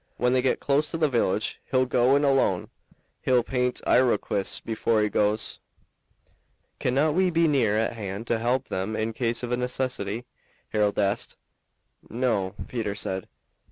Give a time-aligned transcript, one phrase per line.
[0.17, 2.69] "When they git close to the village he'll go in alone.
[3.21, 5.59] He'll paint Iroquois before he goes."
[6.79, 10.25] "Cannot we be near at hand to help them in case of a necessity,"
[10.69, 11.37] Harold asked.
[12.09, 13.27] "No," Peter said.